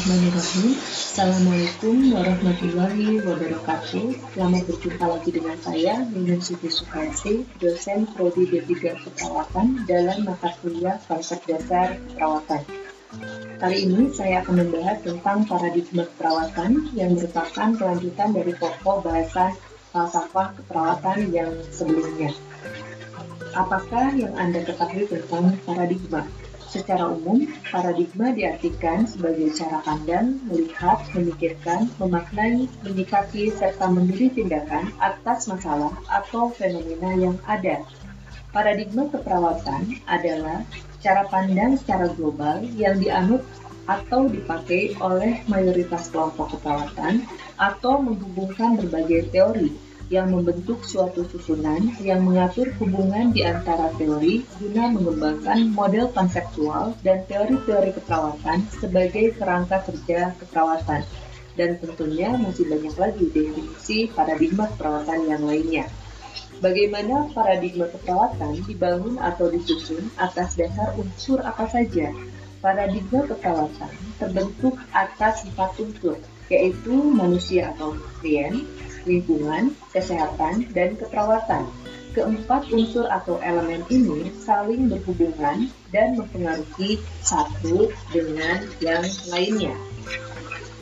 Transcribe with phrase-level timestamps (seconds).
[0.00, 0.80] Bismillahirrahmanirrahim.
[0.80, 4.32] Assalamualaikum warahmatullahi wabarakatuh.
[4.32, 10.96] Selamat berjumpa lagi dengan saya, Minun Siti Sukasi, dosen Prodi D3 Keperawatan dalam mata kuliah
[11.04, 12.64] konsep dasar keperawatan.
[13.60, 19.52] Kali ini saya akan membahas tentang paradigma keperawatan yang merupakan kelanjutan dari pokok bahasan
[19.92, 22.32] falsafah keperawatan yang sebelumnya.
[23.52, 26.24] Apakah yang Anda ketahui tentang paradigma?
[26.70, 35.50] Secara umum, paradigma diartikan sebagai cara pandang, melihat, memikirkan, memaknai, menyikapi, serta memilih tindakan atas
[35.50, 37.82] masalah atau fenomena yang ada.
[38.54, 40.62] Paradigma keperawatan adalah
[41.02, 43.42] cara pandang secara global yang dianut
[43.90, 47.26] atau dipakai oleh mayoritas kelompok keperawatan
[47.58, 54.90] atau menghubungkan berbagai teori yang membentuk suatu susunan yang mengatur hubungan di antara teori guna
[54.90, 61.06] mengembangkan model konseptual dan teori-teori keperawatan sebagai kerangka kerja keperawatan.
[61.54, 65.86] Dan tentunya masih banyak lagi definisi paradigma keperawatan yang lainnya.
[66.58, 72.10] Bagaimana paradigma keperawatan dibangun atau disusun atas dasar unsur apa saja?
[72.58, 76.18] Paradigma keperawatan terbentuk atas empat unsur,
[76.50, 78.66] yaitu manusia atau klien,
[79.04, 81.68] lingkungan, kesehatan, dan keperawatan.
[82.10, 89.78] Keempat unsur atau elemen ini saling berhubungan dan mempengaruhi satu dengan yang lainnya.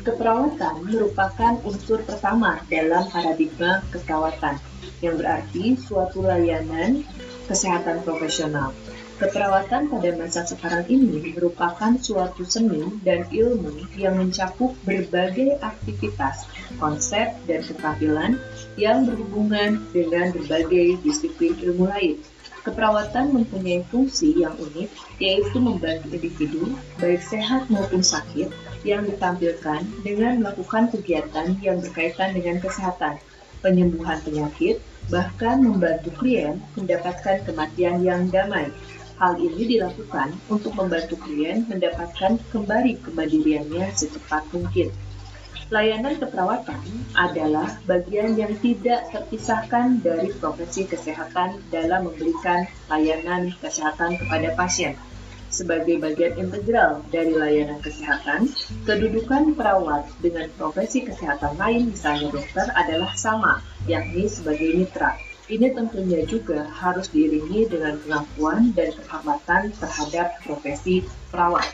[0.00, 4.56] Keperawatan merupakan unsur pertama dalam paradigma keperawatan,
[5.04, 7.04] yang berarti suatu layanan
[7.44, 8.72] kesehatan profesional
[9.20, 16.48] Keperawatan pada masa sekarang ini merupakan suatu seni dan ilmu yang mencakup berbagai aktivitas,
[16.80, 18.40] konsep, dan keterampilan
[18.80, 22.16] yang berhubungan dengan berbagai disiplin ilmu lain.
[22.64, 24.88] Keperawatan mempunyai fungsi yang unik,
[25.20, 28.48] yaitu membantu individu, baik sehat maupun sakit,
[28.88, 33.20] yang ditampilkan dengan melakukan kegiatan yang berkaitan dengan kesehatan,
[33.60, 34.80] penyembuhan penyakit,
[35.12, 38.70] bahkan membantu klien mendapatkan kematian yang damai.
[39.20, 44.88] Hal ini dilakukan untuk membantu klien mendapatkan kembali kemandiriannya secepat mungkin.
[45.68, 46.80] Layanan keperawatan
[47.12, 54.96] adalah bagian yang tidak terpisahkan dari profesi kesehatan dalam memberikan layanan kesehatan kepada pasien.
[55.52, 58.48] Sebagai bagian integral dari layanan kesehatan,
[58.88, 65.12] kedudukan perawat dengan profesi kesehatan lain, misalnya dokter, adalah sama, yakni sebagai mitra.
[65.50, 71.66] Ini tentunya juga harus diiringi dengan pengakuan dan penghormatan terhadap profesi perawat.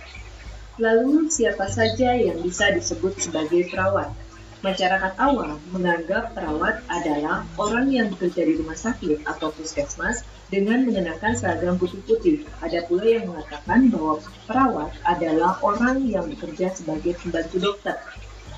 [0.80, 4.16] Lalu, siapa saja yang bisa disebut sebagai perawat?
[4.64, 11.36] Masyarakat awam menganggap perawat adalah orang yang bekerja di rumah sakit atau puskesmas dengan mengenakan
[11.36, 12.48] seragam putih-putih.
[12.64, 18.00] Ada pula yang mengatakan bahwa perawat adalah orang yang bekerja sebagai pembantu dokter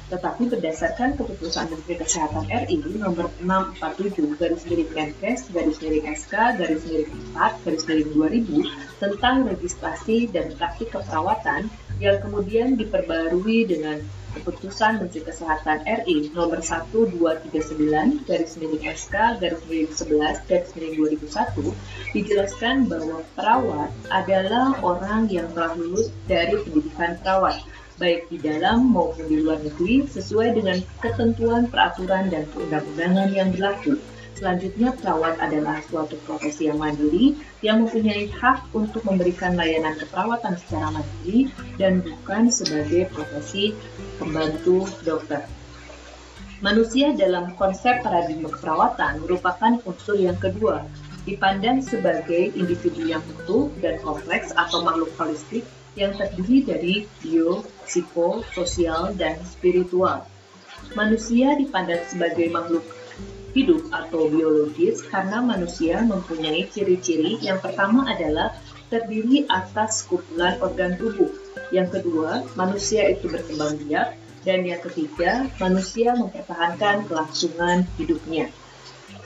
[0.09, 6.83] tetapi berdasarkan keputusan Menteri Kesehatan RI nomor 647 garis miring Menkes garis miring SK garis
[6.89, 11.69] miring 4 garis miring 2000 tentang registrasi dan praktik keperawatan
[12.01, 14.01] yang kemudian diperbarui dengan
[14.39, 19.15] keputusan Menteri Kesehatan RI nomor 1239 garis miring SK
[19.45, 26.57] garis miring 11 garis miring 2001 dijelaskan bahwa perawat adalah orang yang telah lulus dari
[26.65, 27.61] pendidikan perawat
[27.98, 33.98] baik di dalam maupun di luar negeri sesuai dengan ketentuan peraturan dan perundang-undangan yang berlaku.
[34.38, 40.94] Selanjutnya, perawat adalah suatu profesi yang mandiri yang mempunyai hak untuk memberikan layanan keperawatan secara
[40.94, 43.75] mandiri dan bukan sebagai profesi
[44.22, 45.42] pembantu dokter.
[46.62, 50.86] Manusia dalam konsep paradigma keperawatan merupakan unsur yang kedua,
[51.26, 55.66] dipandang sebagai individu yang utuh dan kompleks atau makhluk holistik
[55.98, 60.28] yang terdiri dari bio, psiko, sosial, dan spiritual.
[60.93, 62.84] Manusia dipandang sebagai makhluk
[63.56, 68.54] hidup atau biologis karena manusia mempunyai ciri-ciri yang pertama adalah
[68.92, 71.33] terdiri atas kumpulan organ tubuh.
[71.72, 74.16] Yang kedua, manusia itu berkembang biak.
[74.47, 78.48] Dan yang ketiga, manusia mempertahankan kelangsungan hidupnya.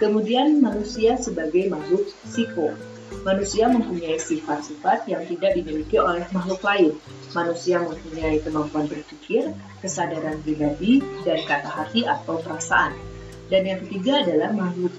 [0.00, 2.74] Kemudian manusia sebagai makhluk psiko,
[3.20, 6.96] Manusia mempunyai sifat-sifat yang tidak dimiliki oleh makhluk lain.
[7.36, 9.52] Manusia mempunyai kemampuan berpikir,
[9.84, 12.96] kesadaran pribadi, dan kata hati atau perasaan.
[13.52, 14.48] Dan yang ketiga adalah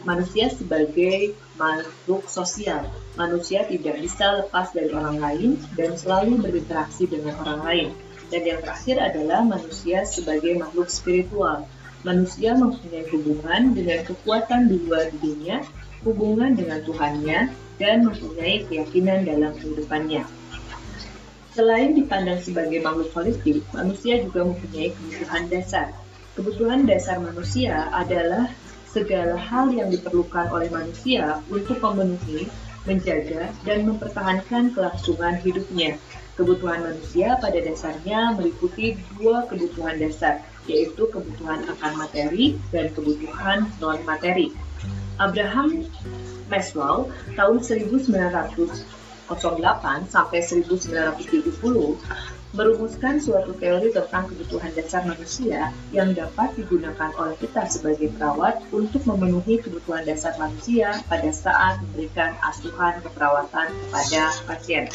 [0.06, 2.86] manusia sebagai makhluk sosial.
[3.18, 7.88] Manusia tidak bisa lepas dari orang lain dan selalu berinteraksi dengan orang lain.
[8.30, 11.65] Dan yang terakhir adalah manusia sebagai makhluk spiritual.
[12.06, 15.65] Manusia mempunyai hubungan dengan kekuatan di luar dirinya,
[16.06, 17.39] hubungan dengan Tuhannya,
[17.81, 20.23] dan mempunyai keyakinan dalam kehidupannya.
[21.53, 25.93] Selain dipandang sebagai makhluk holistik, manusia juga mempunyai kebutuhan dasar.
[26.33, 28.49] Kebutuhan dasar manusia adalah
[28.89, 32.49] segala hal yang diperlukan oleh manusia untuk memenuhi,
[32.89, 36.01] menjaga, dan mempertahankan kelangsungan hidupnya.
[36.33, 44.49] Kebutuhan manusia pada dasarnya meliputi dua kebutuhan dasar, yaitu kebutuhan akan materi dan kebutuhan non-materi.
[45.21, 45.85] Abraham
[46.53, 51.97] Maslow tahun 1900 1908 sampai 1970
[52.53, 59.01] merumuskan suatu teori tentang kebutuhan dasar manusia yang dapat digunakan oleh kita sebagai perawat untuk
[59.09, 64.85] memenuhi kebutuhan dasar manusia pada saat memberikan asuhan keperawatan kepada pasien.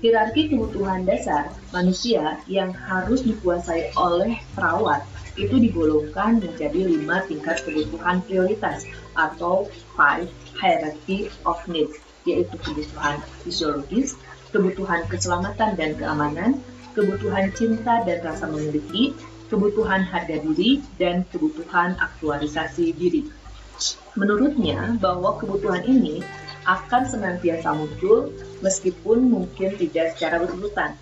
[0.00, 5.04] Hierarki kebutuhan dasar manusia yang harus dikuasai oleh perawat
[5.36, 10.28] itu digolongkan menjadi lima tingkat kebutuhan prioritas atau five
[10.58, 14.14] hierarchy of needs yaitu kebutuhan fisiologis,
[14.54, 16.50] kebutuhan keselamatan dan keamanan,
[16.94, 19.16] kebutuhan cinta dan rasa memiliki,
[19.50, 23.26] kebutuhan harga diri, dan kebutuhan aktualisasi diri.
[24.14, 26.22] Menurutnya, bahwa kebutuhan ini
[26.62, 28.30] akan senantiasa muncul
[28.62, 30.94] meskipun mungkin tidak secara berurutan.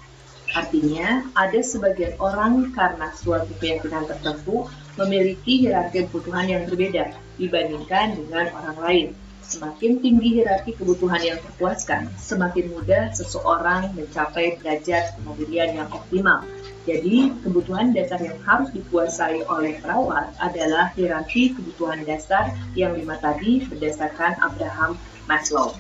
[0.51, 4.67] Artinya, ada sebagian orang karena suatu keyakinan tertentu
[4.99, 9.09] memiliki hierarki kebutuhan yang berbeda dibandingkan dengan orang lain.
[9.47, 16.47] Semakin tinggi hierarki kebutuhan yang terpuaskan, semakin mudah seseorang mencapai derajat kemandirian yang optimal.
[16.87, 23.67] Jadi, kebutuhan dasar yang harus dikuasai oleh perawat adalah hierarki kebutuhan dasar yang lima tadi
[23.67, 24.95] berdasarkan Abraham
[25.27, 25.75] Maslow.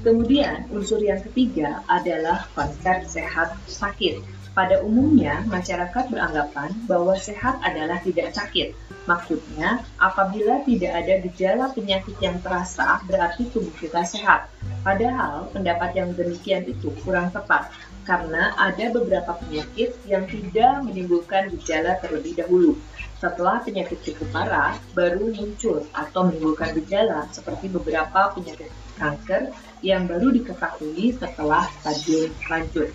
[0.00, 4.22] Kemudian, unsur yang ketiga adalah konsep sehat sakit.
[4.50, 8.74] Pada umumnya, masyarakat beranggapan bahwa sehat adalah tidak sakit,
[9.08, 14.52] Maksudnya, apabila tidak ada gejala penyakit yang terasa, berarti tubuh kita sehat.
[14.84, 17.72] Padahal, pendapat yang demikian itu kurang tepat,
[18.10, 22.74] karena ada beberapa penyakit yang tidak menimbulkan gejala terlebih dahulu.
[23.22, 28.66] Setelah penyakit cukup parah, baru muncul atau menimbulkan gejala seperti beberapa penyakit
[28.98, 29.54] kanker
[29.86, 32.90] yang baru diketahui setelah stadium lanjut.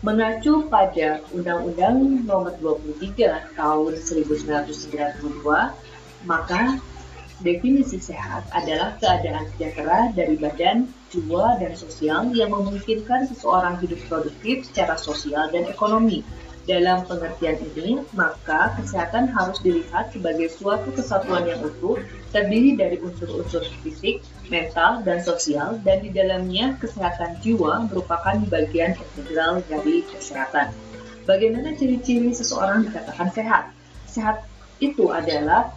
[0.00, 5.20] Mengacu pada Undang-Undang Nomor 23 Tahun 1992,
[6.24, 6.80] maka
[7.44, 14.66] definisi sehat adalah keadaan sejahtera dari badan, jiwa, dan sosial yang memungkinkan seseorang hidup produktif
[14.66, 16.26] secara sosial dan ekonomi.
[16.66, 21.94] Dalam pengertian ini, maka kesehatan harus dilihat sebagai suatu kesatuan yang utuh,
[22.34, 24.18] terdiri dari unsur-unsur fisik,
[24.50, 30.74] mental, dan sosial, dan di dalamnya kesehatan jiwa merupakan bagian integral dari kesehatan.
[31.22, 33.70] Bagaimana ciri-ciri seseorang dikatakan sehat?
[34.10, 34.42] Sehat
[34.82, 35.70] itu adalah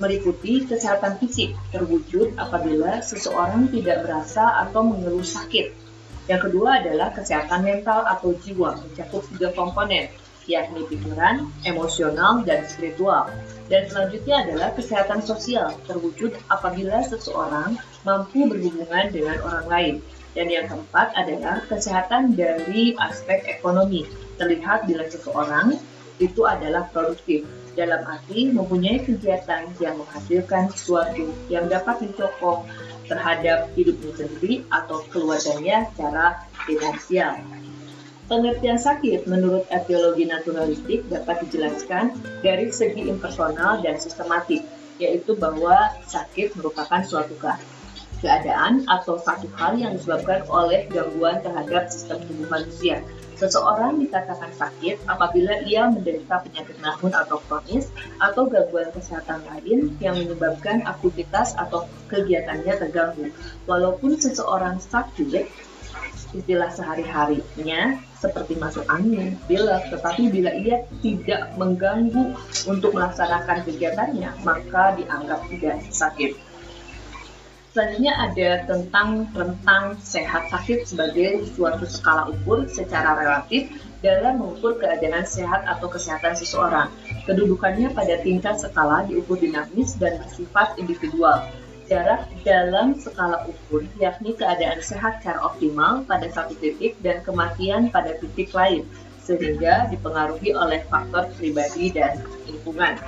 [0.00, 5.82] meliputi kesehatan fisik terwujud apabila seseorang tidak merasa atau mengeluh sakit
[6.30, 10.06] yang kedua adalah kesehatan mental atau jiwa, mencakup tiga komponen,
[10.46, 13.26] yakni pikiran, emosional, dan spiritual.
[13.66, 17.74] Dan selanjutnya adalah kesehatan sosial, terwujud apabila seseorang
[18.06, 19.94] mampu berhubungan dengan orang lain.
[20.32, 24.06] Dan yang keempat adalah kesehatan dari aspek ekonomi,
[24.38, 25.76] terlihat bila seseorang
[26.22, 32.68] itu adalah produktif, dalam arti mempunyai kegiatan yang menghasilkan sesuatu yang dapat mencokong
[33.08, 37.40] terhadap hidupnya sendiri atau keluarganya secara finansial.
[38.30, 44.64] Pengertian sakit menurut etiologi naturalistik dapat dijelaskan dari segi impersonal dan sistematik,
[44.96, 47.36] yaitu bahwa sakit merupakan suatu
[48.22, 53.02] keadaan atau satu hal yang disebabkan oleh gangguan terhadap sistem tubuh manusia,
[53.42, 57.90] Seseorang dikatakan sakit apabila ia menderita penyakit nahun atau kronis
[58.22, 63.34] atau gangguan kesehatan lain yang menyebabkan aktivitas atau kegiatannya terganggu.
[63.66, 65.50] Walaupun seseorang sakit,
[66.38, 72.38] istilah sehari-harinya seperti masuk angin, pilek, tetapi bila ia tidak mengganggu
[72.70, 76.51] untuk melaksanakan kegiatannya, maka dianggap tidak sakit.
[77.72, 83.72] Selanjutnya ada tentang rentang sehat sakit sebagai suatu skala ukur secara relatif
[84.04, 86.92] dalam mengukur keadaan sehat atau kesehatan seseorang.
[87.24, 91.48] Kedudukannya pada tingkat skala diukur dinamis dan bersifat individual.
[91.88, 98.20] Jarak dalam skala ukur yakni keadaan sehat secara optimal pada satu titik dan kematian pada
[98.20, 98.84] titik lain,
[99.24, 103.00] sehingga dipengaruhi oleh faktor pribadi dan lingkungan.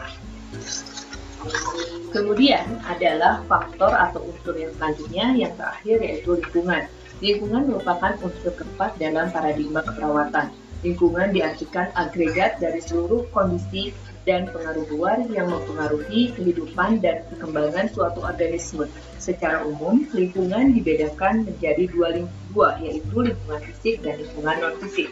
[2.15, 6.87] Kemudian adalah faktor atau unsur yang selanjutnya yang terakhir yaitu lingkungan.
[7.19, 10.55] Lingkungan merupakan unsur keempat dalam paradigma keperawatan.
[10.85, 13.91] Lingkungan diartikan agregat dari seluruh kondisi
[14.25, 18.89] dan pengaruh luar yang mempengaruhi kehidupan dan perkembangan suatu organisme.
[19.21, 25.09] Secara umum, lingkungan dibedakan menjadi dua lingkungan, yaitu lingkungan fisik dan lingkungan non-fisik.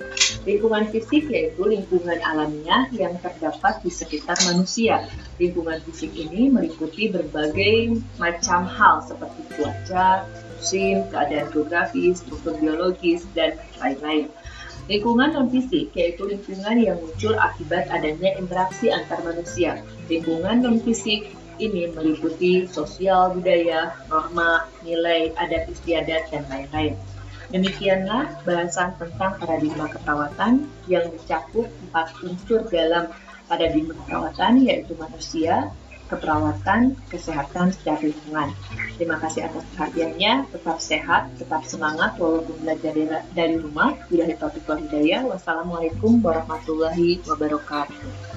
[0.48, 5.08] Lingkungan fisik yaitu lingkungan alamiah yang terdapat di sekitar manusia.
[5.36, 10.24] Lingkungan fisik ini meliputi berbagai macam hal seperti cuaca,
[10.62, 14.30] musim, keadaan geografis, struktur biologis, dan lain-lain.
[14.90, 19.78] Lingkungan non-fisik yaitu lingkungan yang muncul akibat adanya interaksi antar manusia.
[20.10, 21.30] Lingkungan non-fisik
[21.62, 26.98] ini meliputi sosial, budaya, norma, nilai, adat istiadat, dan lain-lain.
[27.52, 33.12] Demikianlah bahasan tentang paradigma keperawatan yang mencakup empat unsur dalam
[33.46, 35.68] paradigma keperawatan yaitu manusia,
[36.12, 38.52] keperawatan, kesehatan secara lingkungan.
[39.00, 42.92] Terima kasih atas perhatiannya, tetap sehat, tetap semangat walaupun belajar
[43.32, 43.96] dari rumah.
[44.12, 48.31] Bila Taufiq Hidayah, wassalamualaikum warahmatullahi wabarakatuh.